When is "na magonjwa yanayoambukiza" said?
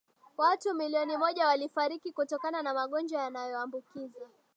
2.63-4.27